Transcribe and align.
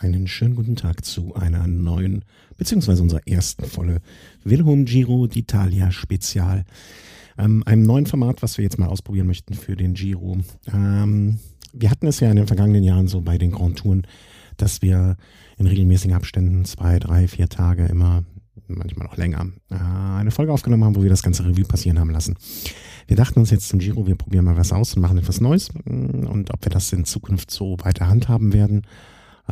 einen 0.00 0.26
schönen 0.26 0.54
guten 0.54 0.76
Tag 0.76 1.04
zu 1.04 1.34
einer 1.34 1.66
neuen, 1.66 2.24
beziehungsweise 2.56 3.02
unserer 3.02 3.26
ersten 3.26 3.66
Folge 3.66 4.00
Wilhelm 4.44 4.86
Giro 4.86 5.24
d'Italia 5.24 5.90
Spezial. 5.90 6.64
Ähm, 7.36 7.62
einem 7.66 7.82
neuen 7.82 8.06
Format, 8.06 8.42
was 8.42 8.56
wir 8.56 8.64
jetzt 8.64 8.78
mal 8.78 8.88
ausprobieren 8.88 9.26
möchten 9.26 9.54
für 9.54 9.76
den 9.76 9.92
Giro. 9.92 10.38
Ähm, 10.72 11.38
wir 11.74 11.90
hatten 11.90 12.06
es 12.06 12.20
ja 12.20 12.30
in 12.30 12.36
den 12.36 12.46
vergangenen 12.46 12.82
Jahren 12.82 13.08
so 13.08 13.20
bei 13.20 13.36
den 13.36 13.50
Grand 13.50 13.78
Touren, 13.78 14.06
dass 14.56 14.80
wir 14.80 15.16
in 15.58 15.66
regelmäßigen 15.66 16.16
Abständen 16.16 16.64
zwei, 16.64 16.98
drei, 16.98 17.28
vier 17.28 17.48
Tage 17.48 17.84
immer, 17.84 18.24
manchmal 18.68 19.06
noch 19.06 19.18
länger, 19.18 19.48
äh, 19.70 19.74
eine 19.74 20.30
Folge 20.30 20.52
aufgenommen 20.52 20.84
haben, 20.84 20.96
wo 20.96 21.02
wir 21.02 21.10
das 21.10 21.22
ganze 21.22 21.44
Revue 21.44 21.64
passieren 21.64 22.00
haben 22.00 22.10
lassen. 22.10 22.36
Wir 23.06 23.16
dachten 23.16 23.38
uns 23.38 23.50
jetzt 23.50 23.68
zum 23.68 23.78
Giro, 23.78 24.06
wir 24.06 24.16
probieren 24.16 24.46
mal 24.46 24.56
was 24.56 24.72
aus 24.72 24.94
und 24.94 25.02
machen 25.02 25.18
etwas 25.18 25.42
Neues. 25.42 25.68
Und 25.84 26.50
ob 26.54 26.64
wir 26.64 26.70
das 26.70 26.90
in 26.94 27.04
Zukunft 27.04 27.50
so 27.50 27.76
weiter 27.82 28.08
handhaben 28.08 28.54
werden, 28.54 28.86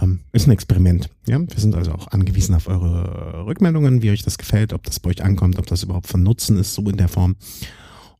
ähm, 0.00 0.20
ist 0.32 0.46
ein 0.46 0.52
Experiment. 0.52 1.10
Ja, 1.26 1.38
wir 1.40 1.60
sind 1.60 1.74
also 1.74 1.92
auch 1.92 2.08
angewiesen 2.08 2.54
auf 2.54 2.68
eure 2.68 3.46
Rückmeldungen, 3.46 4.02
wie 4.02 4.10
euch 4.10 4.22
das 4.22 4.38
gefällt, 4.38 4.72
ob 4.72 4.82
das 4.84 5.00
bei 5.00 5.10
euch 5.10 5.24
ankommt, 5.24 5.58
ob 5.58 5.66
das 5.66 5.82
überhaupt 5.82 6.06
von 6.06 6.22
Nutzen 6.22 6.56
ist, 6.56 6.74
so 6.74 6.82
in 6.88 6.96
der 6.96 7.08
Form. 7.08 7.36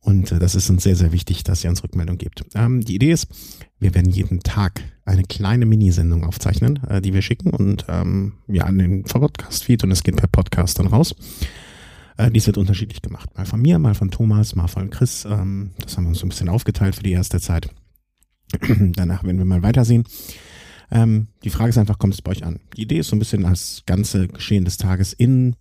Und 0.01 0.31
äh, 0.31 0.39
das 0.39 0.55
ist 0.55 0.69
uns 0.69 0.83
sehr, 0.83 0.95
sehr 0.95 1.11
wichtig, 1.11 1.43
dass 1.43 1.63
ihr 1.63 1.69
uns 1.69 1.83
Rückmeldung 1.83 2.17
gebt. 2.17 2.43
Ähm, 2.55 2.81
die 2.81 2.95
Idee 2.95 3.11
ist, 3.11 3.27
wir 3.79 3.93
werden 3.93 4.11
jeden 4.11 4.39
Tag 4.39 4.81
eine 5.05 5.23
kleine 5.23 5.65
Minisendung 5.65 6.23
aufzeichnen, 6.23 6.79
äh, 6.87 7.01
die 7.01 7.13
wir 7.13 7.21
schicken 7.21 7.51
und 7.51 7.85
ähm, 7.89 8.33
ja 8.47 8.63
an 8.63 8.77
den 8.77 9.03
Podcast-Feed 9.03 9.83
und 9.83 9.91
es 9.91 10.03
geht 10.03 10.15
per 10.15 10.27
Podcast 10.27 10.79
dann 10.79 10.87
raus. 10.87 11.15
Äh, 12.17 12.31
dies 12.31 12.47
wird 12.47 12.57
unterschiedlich 12.57 13.01
gemacht. 13.01 13.29
Mal 13.37 13.45
von 13.45 13.61
mir, 13.61 13.79
mal 13.79 13.95
von 13.95 14.11
Thomas, 14.11 14.55
mal 14.55 14.67
von 14.67 14.89
Chris. 14.89 15.25
Ähm, 15.25 15.71
das 15.79 15.97
haben 15.97 16.05
wir 16.05 16.09
uns 16.09 16.19
so 16.19 16.25
ein 16.25 16.29
bisschen 16.29 16.49
aufgeteilt 16.49 16.95
für 16.95 17.03
die 17.03 17.13
erste 17.13 17.39
Zeit. 17.39 17.69
Danach 18.93 19.23
werden 19.23 19.37
wir 19.37 19.45
mal 19.45 19.63
weitersehen. 19.63 20.05
Ähm, 20.91 21.27
die 21.43 21.49
Frage 21.49 21.69
ist 21.69 21.77
einfach, 21.77 21.99
kommt 21.99 22.13
es 22.13 22.21
bei 22.21 22.31
euch 22.31 22.43
an? 22.43 22.59
Die 22.75 22.81
Idee 22.81 22.99
ist 22.99 23.09
so 23.09 23.15
ein 23.15 23.19
bisschen 23.19 23.45
als 23.45 23.83
ganze 23.85 24.27
Geschehen 24.27 24.65
des 24.65 24.77
Tages 24.77 25.13
in 25.13 25.55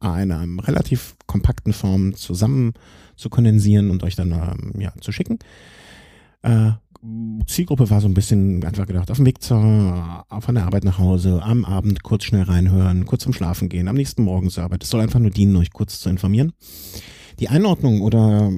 einer 0.00 0.46
relativ 0.66 1.14
kompakten 1.26 1.72
Form 1.72 2.14
zusammen 2.14 2.72
zu 3.16 3.28
kondensieren 3.28 3.90
und 3.90 4.02
euch 4.02 4.16
dann 4.16 4.32
ähm, 4.32 4.80
ja, 4.80 4.92
zu 5.00 5.12
schicken. 5.12 5.38
Äh, 6.42 6.72
Zielgruppe 7.46 7.88
war 7.88 8.00
so 8.00 8.08
ein 8.08 8.14
bisschen 8.14 8.62
einfach 8.64 8.86
gedacht, 8.86 9.10
auf 9.10 9.16
dem 9.16 9.26
Weg 9.26 9.42
zur, 9.42 10.24
von 10.40 10.54
der 10.54 10.64
Arbeit 10.64 10.84
nach 10.84 10.98
Hause, 10.98 11.42
am 11.42 11.64
Abend 11.64 12.02
kurz 12.02 12.24
schnell 12.24 12.42
reinhören, 12.42 13.06
kurz 13.06 13.22
zum 13.22 13.32
Schlafen 13.32 13.70
gehen, 13.70 13.88
am 13.88 13.96
nächsten 13.96 14.22
Morgen 14.22 14.50
zur 14.50 14.64
Arbeit. 14.64 14.84
Es 14.84 14.90
soll 14.90 15.00
einfach 15.00 15.18
nur 15.18 15.30
dienen, 15.30 15.56
euch 15.56 15.72
kurz 15.72 16.00
zu 16.00 16.10
informieren. 16.10 16.52
Die 17.40 17.48
Einordnung 17.48 18.02
oder 18.02 18.52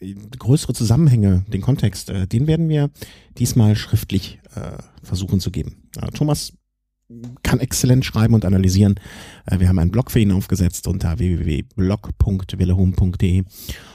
äh, 0.00 0.14
größere 0.38 0.74
Zusammenhänge, 0.74 1.44
den 1.48 1.62
Kontext, 1.62 2.10
äh, 2.10 2.26
den 2.26 2.46
werden 2.46 2.68
wir 2.68 2.90
diesmal 3.38 3.74
schriftlich 3.74 4.38
äh, 4.54 4.76
versuchen 5.02 5.40
zu 5.40 5.50
geben. 5.50 5.88
Thomas 6.14 6.52
kann 7.42 7.60
exzellent 7.60 8.04
schreiben 8.04 8.34
und 8.34 8.44
analysieren. 8.44 8.96
Äh, 9.46 9.60
wir 9.60 9.68
haben 9.68 9.78
einen 9.78 9.90
Blog 9.90 10.10
für 10.10 10.20
ihn 10.20 10.32
aufgesetzt 10.32 10.86
unter 10.86 11.18
www.blog.willehum.de 11.18 13.44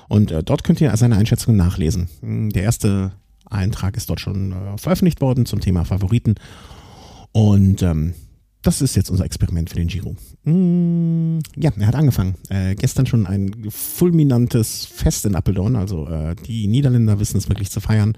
und 0.08 0.31
äh, 0.31 0.44
dort 0.44 0.64
könnt 0.64 0.81
ihr 0.81 0.97
seine 0.97 1.17
Einschätzungen 1.17 1.58
nachlesen. 1.58 2.09
Hm, 2.22 2.50
der 2.50 2.64
erste 2.64 3.12
Eintrag 3.45 3.95
ist 3.97 4.09
dort 4.09 4.20
schon 4.20 4.52
äh, 4.52 4.78
veröffentlicht 4.78 5.22
worden 5.22 5.45
zum 5.45 5.59
Thema 5.59 5.86
Favoriten 5.86 6.34
und 7.31 7.81
ähm, 7.81 8.14
das 8.61 8.81
ist 8.81 8.95
jetzt 8.95 9.09
unser 9.09 9.25
Experiment 9.25 9.69
für 9.69 9.77
den 9.77 9.88
Giro. 9.88 10.15
Mm, 10.43 11.39
ja, 11.55 11.71
er 11.77 11.88
hat 11.88 11.95
angefangen. 11.95 12.35
Äh, 12.49 12.75
gestern 12.75 13.05
schon 13.05 13.25
ein 13.25 13.67
fulminantes 13.69 14.85
Fest 14.85 15.25
in 15.25 15.35
Apeldoorn. 15.35 15.75
Also 15.75 16.07
äh, 16.07 16.35
die 16.35 16.67
Niederländer 16.67 17.19
wissen 17.19 17.38
es 17.38 17.47
wirklich 17.47 17.71
zu 17.71 17.79
feiern 17.79 18.17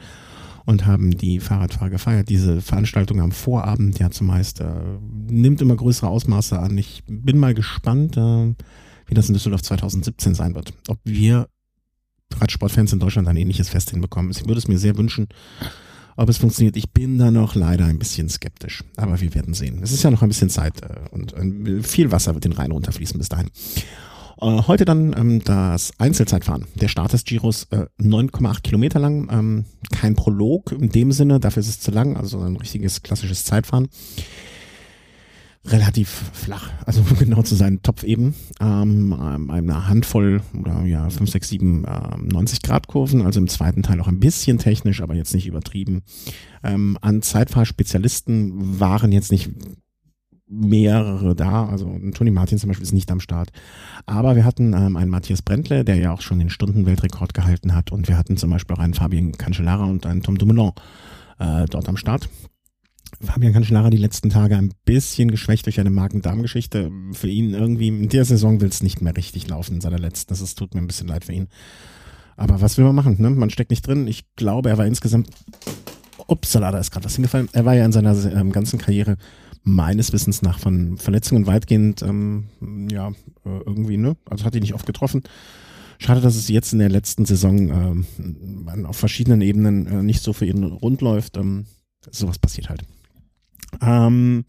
und 0.66 0.86
haben 0.86 1.12
die 1.12 1.40
Fahrradfahrer 1.40 1.92
gefeiert. 1.92 2.30
Diese 2.30 2.62
Veranstaltung 2.62 3.22
am 3.22 3.32
Vorabend, 3.32 4.00
ja 4.00 4.10
zumeist, 4.10 4.62
äh, 4.62 4.74
nimmt 5.28 5.62
immer 5.62 5.76
größere 5.76 6.10
Ausmaße 6.10 6.58
an. 6.58 6.78
Ich 6.78 7.04
bin 7.08 7.38
mal 7.38 7.54
gespannt, 7.54 8.18
äh, 8.18 8.56
wie 9.06 9.14
das 9.14 9.28
in 9.28 9.34
Düsseldorf 9.34 9.62
2017 9.62 10.34
sein 10.34 10.56
wird. 10.56 10.74
Ob 10.88 11.00
wir 11.04 11.48
Radsportfans 12.40 12.94
in 12.94 13.00
Deutschland 13.00 13.28
ein 13.28 13.38
ähnliches 13.38 13.70
Fest 13.70 13.92
hinbekommen. 13.92 14.32
Ich 14.32 14.48
würde 14.48 14.58
es 14.58 14.68
mir 14.68 14.78
sehr 14.78 14.98
wünschen. 14.98 15.28
Ob 16.18 16.30
es 16.30 16.38
funktioniert, 16.38 16.78
ich 16.78 16.92
bin 16.92 17.18
da 17.18 17.32
noch 17.32 17.56
leider 17.56 17.86
ein 17.86 18.00
bisschen 18.00 18.30
skeptisch. 18.30 18.84
Aber 18.98 19.20
wir 19.22 19.34
werden 19.34 19.54
sehen. 19.54 19.80
Es 19.82 19.92
ist 19.92 20.04
ja 20.04 20.12
noch 20.12 20.22
ein 20.22 20.30
bisschen 20.30 20.50
Zeit 20.50 20.82
äh, 20.82 21.10
und 21.12 21.34
äh, 21.34 21.84
viel 21.84 22.12
Wasser 22.12 22.34
wird 22.34 22.46
den 22.46 22.54
Rhein 22.54 22.72
runterfließen 22.72 23.18
bis 23.18 23.30
dahin. 23.30 23.50
Äh, 24.42 24.64
heute 24.68 24.86
dann 24.86 25.16
ähm, 25.18 25.44
das 25.44 25.92
Einzelzeitfahren. 25.98 26.66
Der 26.76 26.88
Start 26.88 27.14
des 27.14 27.24
Giros 27.24 27.68
äh, 27.72 27.86
9,8 28.02 28.62
Kilometer 28.62 29.00
lang. 29.00 29.30
Ähm, 29.32 29.66
kein 29.92 30.16
Prolog 30.16 30.72
in 30.72 30.90
dem 30.90 31.12
Sinne, 31.12 31.40
dafür 31.40 31.62
ist 31.62 31.70
es 31.70 31.80
zu 31.80 31.92
lang, 31.92 32.18
also 32.18 32.40
ein 32.42 32.56
richtiges 32.56 33.04
klassisches 33.04 33.46
Zeitfahren. 33.46 33.88
Relativ 35.64 36.10
flach, 36.34 36.72
also 36.88 37.04
genau 37.20 37.44
zu 37.44 37.54
seinen 37.56 37.84
Topf 37.84 38.04
eben. 38.04 38.34
Ähm, 38.60 39.16
ähm 39.22 39.52
eine 39.52 39.88
Handvoll 39.88 40.42
oder 40.60 40.84
ja 40.84 41.10
5, 41.10 41.30
6, 41.30 41.50
7, 41.50 41.86
äh, 41.86 42.18
90 42.18 42.64
Grad 42.64 42.88
Kurven, 42.88 43.22
also 43.22 43.40
im 43.40 43.48
zweiten 43.48 43.84
Teil 43.84 44.02
auch 44.02 44.08
ein 44.08 44.20
bisschen 44.20 44.58
technisch, 44.58 45.02
aber 45.02 45.14
jetzt 45.14 45.36
nicht 45.36 45.46
übertrieben. 45.46 46.02
Ähm, 46.64 46.98
an 47.02 47.22
Zeitfahrspezialisten 47.22 48.80
waren 48.80 49.12
jetzt 49.12 49.32
nicht 49.32 49.52
mehrere 50.52 51.36
da. 51.36 51.68
Also 51.68 51.98
Toni 52.14 52.32
Martin 52.32 52.58
zum 52.58 52.68
Beispiel 52.68 52.86
ist 52.86 52.94
nicht 52.94 53.12
am 53.12 53.20
Start. 53.20 53.52
Aber 54.06 54.36
wir 54.36 54.44
hatten 54.44 54.74
ähm, 54.74 54.98
einen 54.98 55.10
Matthias 55.10 55.42
Brentle, 55.42 55.86
der 55.86 55.96
ja 55.96 56.12
auch 56.12 56.22
schon 56.22 56.40
den 56.40 56.50
Stundenweltrekord 56.50 57.34
gehalten 57.34 57.74
hat. 57.74 57.92
Und 57.92 58.08
wir 58.08 58.18
hatten 58.18 58.38
zum 58.38 58.50
Beispiel 58.50 58.76
auch 58.76 58.82
einen 58.82 58.94
Fabian 58.94 59.32
Cancellara 59.32 59.86
und 59.86 60.06
einen 60.06 60.22
Tom 60.22 60.38
Dumoulin 60.38 60.72
äh, 61.40 61.66
dort 61.70 61.88
am 61.88 61.98
Start. 61.98 62.30
Fabian 63.20 63.54
Cancellara 63.54 63.90
die 63.90 63.98
letzten 63.98 64.30
Tage 64.30 64.58
ein 64.58 64.74
bisschen 64.86 65.30
geschwächt 65.30 65.66
durch 65.66 65.80
eine 65.80 65.90
Magen-Darm-Geschichte. 65.90 66.92
Für 67.14 67.28
ihn 67.28 67.54
irgendwie 67.54 67.90
in 67.90 68.10
der 68.10 68.26
Saison 68.26 68.62
will 68.62 68.70
es 68.70 68.84
nicht 68.84 69.02
mehr 69.02 69.16
richtig 69.16 69.48
laufen 69.48 69.76
in 69.76 69.82
seiner 69.82 70.00
letzten. 70.00 70.30
Das 70.30 70.42
ist, 70.42 70.58
tut 70.58 70.74
mir 70.74 70.82
ein 70.82 70.88
bisschen 70.88 71.08
leid 71.08 71.26
für 71.26 71.34
ihn. 71.34 71.48
Aber 72.38 72.62
was 72.62 72.78
will 72.78 72.86
man 72.86 72.96
machen? 72.96 73.18
Ne? 73.20 73.30
Man 73.30 73.50
steckt 73.50 73.70
nicht 73.70 73.86
drin. 73.86 74.08
Ich 74.08 74.24
glaube, 74.36 74.70
er 74.70 74.78
war 74.78 74.86
insgesamt. 74.86 75.30
Upsala, 76.28 76.72
da 76.72 76.80
ist 76.80 76.92
gerade 76.92 77.06
was 77.06 77.16
hingefallen. 77.16 77.50
Er 77.52 77.66
war 77.66 77.76
ja 77.76 77.86
in 77.86 77.92
seiner 77.92 78.16
ähm, 78.34 78.52
ganzen 78.52 78.80
Karriere 78.80 79.18
meines 79.64 80.14
Wissens 80.14 80.42
nach 80.42 80.60
von 80.60 80.98
Verletzungen 80.98 81.46
weitgehend, 81.46 82.02
ähm, 82.02 82.46
ja, 82.90 83.10
äh, 83.10 83.60
irgendwie, 83.66 83.98
ne? 83.98 84.16
Also 84.26 84.46
hat 84.46 84.56
ihn 84.56 84.62
nicht 84.62 84.74
oft 84.74 84.86
getroffen. 84.86 85.24
Schade, 86.00 86.22
dass 86.22 86.36
es 86.36 86.48
jetzt 86.48 86.74
in 86.74 86.80
der 86.80 86.90
letzten 86.90 87.26
Saison 87.26 88.06
ähm, 88.18 88.86
auf 88.88 88.98
verschiedenen 88.98 89.42
Ebenen 89.42 89.86
äh, 89.86 90.02
nicht 90.02 90.24
so 90.24 90.34
für 90.34 90.46
ihn 90.46 90.64
rund 90.64 91.02
läuft. 91.02 91.38
Ähm, 91.38 91.66
sowas 92.10 92.40
passiert 92.40 92.70
halt. 92.70 92.84
Ähm, 93.82 94.46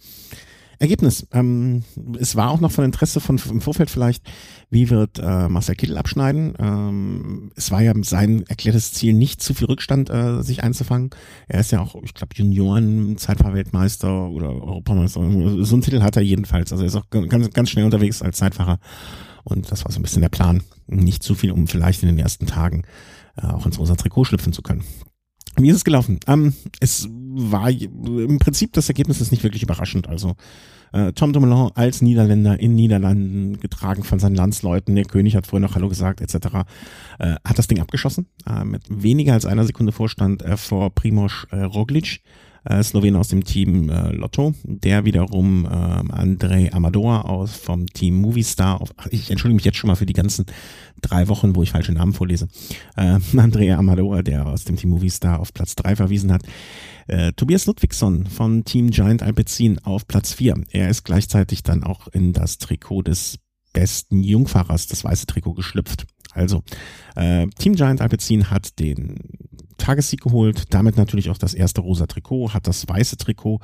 Ergebnis. 0.82 1.28
Ähm, 1.32 1.84
es 2.18 2.34
war 2.34 2.50
auch 2.50 2.60
noch 2.60 2.72
von 2.72 2.84
Interesse 2.84 3.20
von 3.20 3.40
im 3.48 3.60
Vorfeld 3.60 3.88
vielleicht, 3.88 4.24
wie 4.68 4.90
wird 4.90 5.20
äh, 5.20 5.48
Marcel 5.48 5.76
Kittel 5.76 5.96
abschneiden. 5.96 6.54
Ähm, 6.58 7.52
es 7.54 7.70
war 7.70 7.82
ja 7.82 7.92
sein 8.02 8.44
erklärtes 8.48 8.92
Ziel, 8.92 9.12
nicht 9.12 9.40
zu 9.40 9.54
viel 9.54 9.68
Rückstand 9.68 10.10
äh, 10.10 10.42
sich 10.42 10.64
einzufangen. 10.64 11.10
Er 11.46 11.60
ist 11.60 11.70
ja 11.70 11.80
auch, 11.80 11.94
ich 12.02 12.14
glaube, 12.14 12.34
Junioren, 12.34 13.16
Zeitfahrweltmeister 13.16 14.28
oder 14.28 14.50
Europameister. 14.50 15.20
So 15.64 15.74
einen 15.76 15.82
Titel 15.82 16.02
hat 16.02 16.16
er 16.16 16.22
jedenfalls. 16.22 16.72
Also 16.72 16.82
er 16.82 16.88
ist 16.88 16.96
auch 16.96 17.08
ganz, 17.10 17.50
ganz 17.50 17.70
schnell 17.70 17.84
unterwegs 17.84 18.20
als 18.20 18.38
Zeitfahrer. 18.38 18.80
Und 19.44 19.70
das 19.70 19.84
war 19.84 19.92
so 19.92 20.00
ein 20.00 20.02
bisschen 20.02 20.22
der 20.22 20.30
Plan. 20.30 20.64
Nicht 20.88 21.22
zu 21.22 21.36
viel, 21.36 21.52
um 21.52 21.68
vielleicht 21.68 22.02
in 22.02 22.08
den 22.08 22.18
ersten 22.18 22.46
Tagen 22.46 22.82
äh, 23.36 23.46
auch 23.46 23.66
ins 23.66 23.78
rosa 23.78 23.94
Trikot 23.94 24.24
schlüpfen 24.24 24.52
zu 24.52 24.62
können. 24.62 24.82
Wie 25.56 25.68
ist 25.68 25.76
es 25.76 25.84
gelaufen? 25.84 26.18
Ähm, 26.26 26.54
es 26.80 27.08
war 27.10 27.70
im 27.70 28.38
Prinzip 28.38 28.72
das 28.72 28.88
Ergebnis 28.88 29.20
ist 29.20 29.30
nicht 29.30 29.42
wirklich 29.42 29.62
überraschend. 29.62 30.08
Also 30.08 30.34
äh, 30.92 31.12
Tom 31.12 31.32
Dumoulin 31.32 31.70
als 31.74 32.02
Niederländer 32.02 32.60
in 32.60 32.74
Niederlanden 32.74 33.58
getragen 33.60 34.04
von 34.04 34.18
seinen 34.18 34.34
Landsleuten. 34.34 34.94
Der 34.94 35.04
König 35.04 35.36
hat 35.36 35.46
vorher 35.46 35.66
noch 35.66 35.74
Hallo 35.74 35.88
gesagt 35.88 36.20
etc. 36.20 36.34
Äh, 37.18 37.34
hat 37.44 37.58
das 37.58 37.66
Ding 37.66 37.80
abgeschossen 37.80 38.26
äh, 38.46 38.64
mit 38.64 38.82
weniger 38.88 39.32
als 39.32 39.46
einer 39.46 39.64
Sekunde 39.64 39.92
Vorstand 39.92 40.42
äh, 40.42 40.56
vor 40.56 40.90
Primoz 40.94 41.46
äh, 41.50 41.62
Roglic 41.62 42.20
äh, 42.64 42.82
Slowen 42.82 43.16
aus 43.16 43.28
dem 43.28 43.44
Team 43.44 43.88
äh, 43.88 44.10
Lotto, 44.12 44.54
der 44.64 45.04
wiederum 45.04 45.64
äh, 45.64 45.68
Andrei 45.68 46.72
Amador 46.72 47.28
aus 47.28 47.56
vom 47.56 47.86
Team 47.86 48.20
Movistar, 48.20 48.80
auf, 48.80 48.90
ich 49.10 49.30
entschuldige 49.30 49.56
mich 49.56 49.64
jetzt 49.64 49.78
schon 49.78 49.88
mal 49.88 49.96
für 49.96 50.06
die 50.06 50.12
ganzen 50.12 50.46
drei 51.00 51.28
Wochen, 51.28 51.56
wo 51.56 51.62
ich 51.62 51.70
falsche 51.70 51.92
Namen 51.92 52.12
vorlese, 52.12 52.48
äh, 52.96 53.18
Andrei 53.36 53.74
Amador, 53.74 54.22
der 54.22 54.46
aus 54.46 54.64
dem 54.64 54.76
Team 54.76 54.90
Movistar 54.90 55.40
auf 55.40 55.52
Platz 55.52 55.74
drei 55.74 55.96
verwiesen 55.96 56.32
hat, 56.32 56.42
äh, 57.08 57.32
Tobias 57.32 57.66
Ludwigsson 57.66 58.26
von 58.26 58.64
Team 58.64 58.90
Giant 58.90 59.22
Alpecin 59.22 59.78
auf 59.80 60.06
Platz 60.06 60.32
vier. 60.32 60.54
Er 60.70 60.88
ist 60.88 61.04
gleichzeitig 61.04 61.62
dann 61.62 61.82
auch 61.82 62.08
in 62.08 62.32
das 62.32 62.58
Trikot 62.58 63.02
des 63.02 63.38
besten 63.72 64.22
Jungfahrers, 64.22 64.86
das 64.86 65.04
weiße 65.04 65.26
Trikot, 65.26 65.54
geschlüpft. 65.54 66.06
Also, 66.32 66.62
äh, 67.16 67.46
Team 67.58 67.74
Giant 67.74 68.00
Alpecin 68.00 68.50
hat 68.50 68.78
den 68.78 69.18
Tagessieg 69.78 70.20
geholt, 70.20 70.64
damit 70.70 70.96
natürlich 70.96 71.30
auch 71.30 71.38
das 71.38 71.54
erste 71.54 71.80
rosa 71.80 72.06
Trikot, 72.06 72.54
hat 72.54 72.66
das 72.66 72.88
weiße 72.88 73.16
Trikot. 73.16 73.60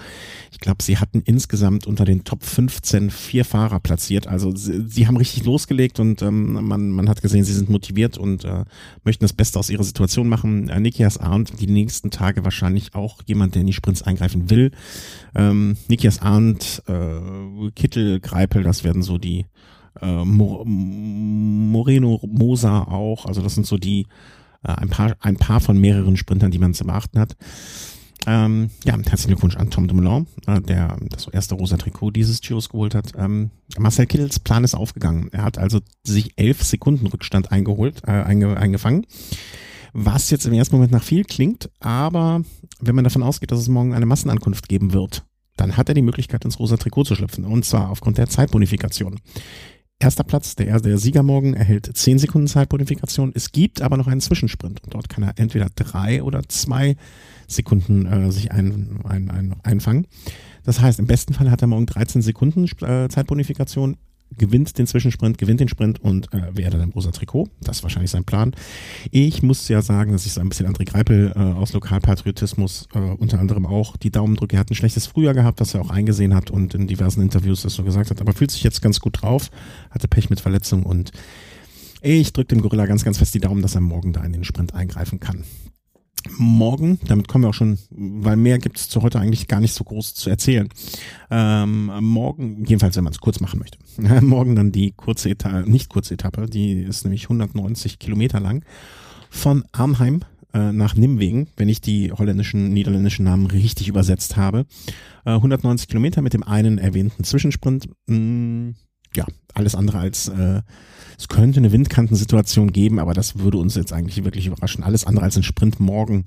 Ich 0.50 0.58
glaube, 0.58 0.82
sie 0.82 0.98
hatten 0.98 1.22
insgesamt 1.24 1.86
unter 1.86 2.04
den 2.04 2.24
Top 2.24 2.42
15 2.42 3.10
vier 3.10 3.44
Fahrer 3.44 3.80
platziert. 3.80 4.26
Also 4.26 4.54
sie, 4.54 4.86
sie 4.86 5.06
haben 5.06 5.16
richtig 5.16 5.44
losgelegt 5.44 6.00
und 6.00 6.22
ähm, 6.22 6.52
man, 6.66 6.90
man 6.90 7.08
hat 7.08 7.22
gesehen, 7.22 7.44
sie 7.44 7.54
sind 7.54 7.70
motiviert 7.70 8.18
und 8.18 8.44
äh, 8.44 8.64
möchten 9.04 9.24
das 9.24 9.32
Beste 9.32 9.58
aus 9.58 9.70
ihrer 9.70 9.84
Situation 9.84 10.28
machen. 10.28 10.68
Äh, 10.68 10.80
Nikias 10.80 11.18
Arndt 11.18 11.60
die 11.60 11.66
nächsten 11.66 12.10
Tage 12.10 12.44
wahrscheinlich 12.44 12.94
auch 12.94 13.22
jemand, 13.26 13.54
der 13.54 13.60
in 13.60 13.66
die 13.66 13.72
Sprints 13.72 14.02
eingreifen 14.02 14.50
will. 14.50 14.72
Ähm, 15.34 15.76
Nikias 15.88 16.20
Arndt, 16.20 16.82
äh, 16.86 17.70
Kittel, 17.74 18.20
Greipel, 18.20 18.62
das 18.62 18.84
werden 18.84 19.02
so 19.02 19.18
die 19.18 19.46
äh, 20.00 20.24
Moreno, 20.24 22.20
Mosa 22.26 22.82
auch. 22.82 23.26
Also 23.26 23.42
das 23.42 23.54
sind 23.54 23.66
so 23.66 23.76
die 23.76 24.06
ein 24.74 24.88
paar 24.88 25.16
ein 25.20 25.36
paar 25.36 25.60
von 25.60 25.78
mehreren 25.78 26.16
Sprintern, 26.16 26.50
die 26.50 26.58
man 26.58 26.74
zu 26.74 26.84
beachten 26.84 27.18
hat. 27.18 27.36
Ähm, 28.26 28.70
ja, 28.84 28.92
herzlichen 28.94 29.28
Glückwunsch 29.28 29.56
an 29.56 29.70
Tom 29.70 29.88
Dumoulin, 29.88 30.26
äh, 30.46 30.60
der 30.60 30.98
das 31.08 31.28
erste 31.28 31.54
rosa 31.54 31.76
Trikot 31.76 32.10
dieses 32.10 32.40
Giros 32.40 32.68
geholt 32.68 32.94
hat. 32.94 33.12
Ähm, 33.16 33.50
Marcel 33.78 34.06
Kittels 34.06 34.40
Plan 34.40 34.64
ist 34.64 34.74
aufgegangen. 34.74 35.28
Er 35.32 35.44
hat 35.44 35.56
also 35.56 35.80
sich 36.02 36.32
elf 36.36 36.62
Sekunden 36.62 37.06
Rückstand 37.06 37.52
eingeholt, 37.52 38.02
äh, 38.06 38.10
einge, 38.10 38.56
eingefangen. 38.56 39.06
Was 39.94 40.30
jetzt 40.30 40.46
im 40.46 40.52
ersten 40.52 40.76
Moment 40.76 40.92
nach 40.92 41.02
viel 41.02 41.24
klingt, 41.24 41.70
aber 41.80 42.42
wenn 42.80 42.94
man 42.94 43.04
davon 43.04 43.22
ausgeht, 43.22 43.50
dass 43.50 43.60
es 43.60 43.68
morgen 43.68 43.94
eine 43.94 44.06
Massenankunft 44.06 44.68
geben 44.68 44.92
wird, 44.92 45.24
dann 45.56 45.76
hat 45.76 45.88
er 45.88 45.94
die 45.94 46.02
Möglichkeit, 46.02 46.44
ins 46.44 46.58
rosa 46.58 46.76
Trikot 46.76 47.04
zu 47.04 47.14
schlüpfen. 47.14 47.44
Und 47.44 47.64
zwar 47.64 47.90
aufgrund 47.90 48.18
der 48.18 48.28
Zeitbonifikation. 48.28 49.20
Erster 50.00 50.22
Platz, 50.22 50.54
der, 50.54 50.80
der 50.80 50.96
Sieger 50.96 51.24
morgen 51.24 51.54
erhält 51.54 51.90
10 51.92 52.20
Sekunden 52.20 52.46
Zeitbonifikation. 52.46 53.32
Es 53.34 53.50
gibt 53.50 53.82
aber 53.82 53.96
noch 53.96 54.06
einen 54.06 54.20
Zwischensprint 54.20 54.80
und 54.84 54.94
dort 54.94 55.08
kann 55.08 55.24
er 55.24 55.32
entweder 55.38 55.66
drei 55.74 56.22
oder 56.22 56.42
zwei 56.48 56.96
Sekunden 57.48 58.06
äh, 58.06 58.30
sich 58.30 58.52
ein, 58.52 59.00
ein, 59.02 59.28
ein, 59.28 59.56
einfangen. 59.64 60.06
Das 60.62 60.80
heißt, 60.80 61.00
im 61.00 61.08
besten 61.08 61.34
Fall 61.34 61.50
hat 61.50 61.62
er 61.62 61.66
morgen 61.66 61.86
13 61.86 62.22
Sekunden 62.22 62.66
äh, 62.80 63.08
Zeitbonifikation 63.08 63.96
gewinnt 64.36 64.78
den 64.78 64.86
Zwischensprint, 64.86 65.38
gewinnt 65.38 65.60
den 65.60 65.68
Sprint 65.68 66.00
und 66.00 66.32
äh, 66.32 66.56
wäre 66.56 66.78
dann 66.78 66.90
rosa 66.90 67.10
Trikot. 67.10 67.48
Das 67.60 67.78
ist 67.78 67.82
wahrscheinlich 67.82 68.10
sein 68.10 68.24
Plan. 68.24 68.52
Ich 69.10 69.42
muss 69.42 69.68
ja 69.68 69.82
sagen, 69.82 70.12
dass 70.12 70.26
ich 70.26 70.32
so 70.32 70.40
ein 70.40 70.48
bisschen 70.48 70.66
André 70.66 70.84
Greipel 70.84 71.32
äh, 71.34 71.38
aus 71.38 71.72
Lokalpatriotismus 71.72 72.88
äh, 72.94 72.98
unter 72.98 73.38
anderem 73.38 73.66
auch 73.66 73.96
die 73.96 74.10
Daumen 74.10 74.36
drücke. 74.36 74.56
Er 74.56 74.60
hat 74.60 74.70
ein 74.70 74.74
schlechtes 74.74 75.06
Frühjahr 75.06 75.34
gehabt, 75.34 75.60
was 75.60 75.74
er 75.74 75.80
auch 75.80 75.90
eingesehen 75.90 76.34
hat 76.34 76.50
und 76.50 76.74
in 76.74 76.86
diversen 76.86 77.22
Interviews 77.22 77.62
das 77.62 77.74
so 77.74 77.84
gesagt 77.84 78.10
hat, 78.10 78.20
aber 78.20 78.32
fühlt 78.32 78.50
sich 78.50 78.62
jetzt 78.62 78.82
ganz 78.82 79.00
gut 79.00 79.22
drauf, 79.22 79.50
hatte 79.90 80.08
Pech 80.08 80.30
mit 80.30 80.40
Verletzung 80.40 80.84
und 80.84 81.12
ich 82.00 82.32
drücke 82.32 82.54
dem 82.54 82.62
Gorilla 82.62 82.86
ganz, 82.86 83.04
ganz 83.04 83.18
fest 83.18 83.34
die 83.34 83.40
Daumen, 83.40 83.62
dass 83.62 83.74
er 83.74 83.80
morgen 83.80 84.12
da 84.12 84.22
in 84.22 84.32
den 84.32 84.44
Sprint 84.44 84.74
eingreifen 84.74 85.18
kann 85.18 85.44
morgen, 86.36 86.98
damit 87.06 87.28
kommen 87.28 87.44
wir 87.44 87.50
auch 87.50 87.54
schon, 87.54 87.78
weil 87.90 88.36
mehr 88.36 88.58
gibt 88.58 88.78
es 88.78 88.88
zu 88.88 89.02
heute 89.02 89.18
eigentlich 89.18 89.48
gar 89.48 89.60
nicht 89.60 89.74
so 89.74 89.84
groß 89.84 90.14
zu 90.14 90.30
erzählen. 90.30 90.68
Ähm, 91.30 91.90
morgen, 92.00 92.64
jedenfalls 92.64 92.96
wenn 92.96 93.04
man 93.04 93.12
es 93.12 93.20
kurz 93.20 93.40
machen 93.40 93.60
möchte, 93.60 93.78
morgen 94.24 94.56
dann 94.56 94.72
die 94.72 94.92
kurze 94.92 95.30
Etappe, 95.30 95.70
nicht 95.70 95.88
kurze 95.88 96.14
Etappe, 96.14 96.46
die 96.46 96.82
ist 96.82 97.04
nämlich 97.04 97.24
190 97.24 97.98
Kilometer 97.98 98.40
lang, 98.40 98.64
von 99.30 99.64
Arnheim 99.72 100.22
äh, 100.54 100.72
nach 100.72 100.94
Nimwegen, 100.96 101.48
wenn 101.56 101.68
ich 101.68 101.80
die 101.80 102.12
holländischen, 102.12 102.70
niederländischen 102.72 103.24
Namen 103.24 103.46
richtig 103.46 103.88
übersetzt 103.88 104.36
habe. 104.36 104.66
Äh, 105.24 105.32
190 105.32 105.88
Kilometer 105.88 106.22
mit 106.22 106.32
dem 106.32 106.42
einen 106.42 106.78
erwähnten 106.78 107.24
Zwischensprint. 107.24 107.88
Mh, 108.06 108.16
mm, 108.16 108.74
ja, 109.14 109.26
alles 109.54 109.74
andere 109.74 109.98
als 109.98 110.28
äh, 110.28 110.62
es 111.18 111.26
könnte 111.28 111.58
eine 111.58 111.72
Windkantensituation 111.72 112.72
geben, 112.72 113.00
aber 113.00 113.12
das 113.12 113.40
würde 113.40 113.58
uns 113.58 113.74
jetzt 113.74 113.92
eigentlich 113.92 114.22
wirklich 114.24 114.46
überraschen. 114.46 114.84
Alles 114.84 115.04
andere 115.04 115.24
als 115.24 115.36
ein 115.36 115.42
Sprint 115.42 115.80
morgen. 115.80 116.24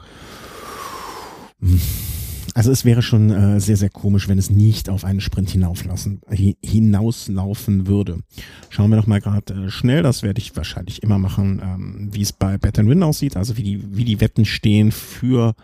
Also 2.54 2.72
es 2.72 2.84
wäre 2.84 3.02
schon 3.02 3.30
äh, 3.30 3.62
sehr, 3.62 3.78
sehr 3.78 3.90
komisch, 3.90 4.28
wenn 4.28 4.38
es 4.38 4.50
nicht 4.50 4.90
auf 4.90 5.06
einen 5.06 5.22
Sprint 5.22 5.50
hinauflassen, 5.50 6.22
hinauslaufen 6.62 7.88
würde. 7.88 8.20
Schauen 8.70 8.90
wir 8.90 8.98
doch 8.98 9.08
mal 9.08 9.22
gerade 9.22 9.54
äh, 9.54 9.70
schnell, 9.70 10.04
das 10.04 10.24
werde 10.24 10.42
ich 10.42 10.58
wahrscheinlich 10.58 11.02
immer 11.04 11.18
machen, 11.18 11.62
ähm, 11.64 12.10
wie 12.12 12.22
es 12.22 12.34
bei 12.34 12.58
Bet 12.58 12.78
Win 12.78 13.04
aussieht, 13.04 13.38
also 13.38 13.56
wie 13.56 13.64
die, 13.64 13.96
wie 13.96 14.04
die 14.04 14.20
Wetten 14.20 14.44
stehen 14.44 14.92
für 14.92 15.56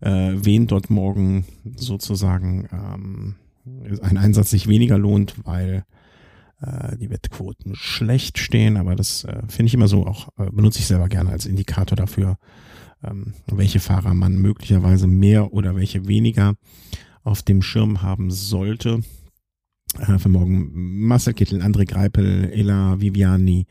äh, 0.00 0.32
wen 0.34 0.66
dort 0.66 0.90
morgen 0.90 1.46
sozusagen 1.76 2.68
ähm, 2.72 3.34
ein 4.02 4.18
Einsatz 4.18 4.50
sich 4.50 4.68
weniger 4.68 4.98
lohnt, 4.98 5.34
weil 5.44 5.84
die 6.60 7.10
Wettquoten 7.10 7.76
schlecht 7.76 8.38
stehen, 8.38 8.76
aber 8.76 8.96
das 8.96 9.22
äh, 9.24 9.42
finde 9.48 9.68
ich 9.68 9.74
immer 9.74 9.86
so 9.86 10.06
auch, 10.06 10.28
äh, 10.38 10.50
benutze 10.50 10.80
ich 10.80 10.86
selber 10.86 11.08
gerne 11.08 11.30
als 11.30 11.46
Indikator 11.46 11.94
dafür, 11.94 12.36
ähm, 13.04 13.34
welche 13.46 13.78
Fahrer 13.78 14.12
man 14.14 14.38
möglicherweise 14.38 15.06
mehr 15.06 15.52
oder 15.52 15.76
welche 15.76 16.08
weniger 16.08 16.54
auf 17.22 17.42
dem 17.42 17.62
Schirm 17.62 18.02
haben 18.02 18.30
sollte. 18.30 19.02
Äh, 19.98 20.18
für 20.18 20.28
morgen 20.28 21.06
Marcel 21.06 21.34
Kittel, 21.34 21.62
André 21.62 21.86
Greipel, 21.86 22.50
Ella 22.52 23.00
Viviani, 23.00 23.66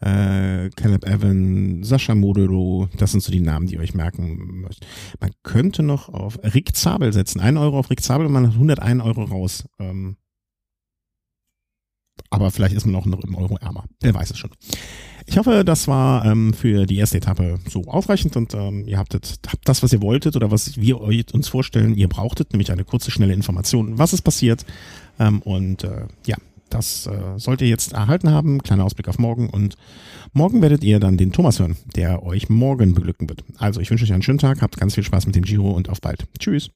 äh, 0.00 0.70
Caleb 0.70 1.06
Evan, 1.06 1.84
Sascha 1.84 2.14
Modero, 2.14 2.88
das 2.96 3.12
sind 3.12 3.22
so 3.22 3.30
die 3.30 3.40
Namen, 3.40 3.66
die 3.66 3.74
ihr 3.74 3.80
euch 3.80 3.94
merken 3.94 4.62
müsst. 4.62 4.86
Man 5.20 5.30
könnte 5.42 5.82
noch 5.82 6.08
auf 6.08 6.38
Rick 6.42 6.74
Zabel 6.74 7.12
setzen. 7.12 7.40
Ein 7.40 7.56
Euro 7.56 7.78
auf 7.78 7.90
Rick 7.90 8.02
Zabel 8.02 8.26
und 8.26 8.32
man 8.32 8.46
hat 8.46 8.54
101 8.54 9.02
Euro 9.02 9.24
raus. 9.24 9.64
Ähm, 9.78 10.16
aber 12.32 12.50
vielleicht 12.50 12.74
ist 12.74 12.86
man 12.86 12.94
auch 12.96 13.04
noch 13.04 13.20
im 13.20 13.34
Euro 13.34 13.58
ärmer. 13.58 13.84
Wer 14.00 14.14
weiß 14.14 14.30
es 14.30 14.38
schon. 14.38 14.50
Ich 15.26 15.36
hoffe, 15.36 15.64
das 15.64 15.86
war 15.86 16.24
ähm, 16.24 16.52
für 16.54 16.86
die 16.86 16.96
erste 16.96 17.18
Etappe 17.18 17.60
so 17.68 17.84
ausreichend 17.84 18.36
und 18.36 18.54
ähm, 18.54 18.84
ihr 18.86 18.98
habt, 18.98 19.14
habt 19.14 19.68
das, 19.68 19.82
was 19.82 19.92
ihr 19.92 20.02
wolltet 20.02 20.34
oder 20.34 20.50
was 20.50 20.76
wir 20.80 21.00
euch 21.00 21.32
uns 21.32 21.48
vorstellen, 21.48 21.94
ihr 21.94 22.08
brauchtet, 22.08 22.52
nämlich 22.52 22.72
eine 22.72 22.84
kurze, 22.84 23.10
schnelle 23.10 23.34
Information, 23.34 23.98
was 23.98 24.12
ist 24.12 24.22
passiert. 24.22 24.64
Ähm, 25.20 25.42
und 25.42 25.84
äh, 25.84 26.06
ja, 26.26 26.36
das 26.70 27.06
äh, 27.06 27.38
sollt 27.38 27.60
ihr 27.60 27.68
jetzt 27.68 27.92
erhalten 27.92 28.30
haben. 28.30 28.62
Kleiner 28.62 28.84
Ausblick 28.84 29.08
auf 29.08 29.18
morgen 29.18 29.50
und 29.50 29.76
morgen 30.32 30.62
werdet 30.62 30.82
ihr 30.82 30.98
dann 31.00 31.18
den 31.18 31.32
Thomas 31.32 31.60
hören, 31.60 31.76
der 31.94 32.22
euch 32.24 32.48
morgen 32.48 32.94
beglücken 32.94 33.28
wird. 33.28 33.44
Also 33.58 33.80
ich 33.80 33.90
wünsche 33.90 34.04
euch 34.04 34.12
einen 34.12 34.22
schönen 34.22 34.38
Tag, 34.38 34.62
habt 34.62 34.78
ganz 34.78 34.94
viel 34.94 35.04
Spaß 35.04 35.26
mit 35.26 35.36
dem 35.36 35.44
Giro 35.44 35.70
und 35.70 35.90
auf 35.90 36.00
bald. 36.00 36.26
Tschüss. 36.38 36.70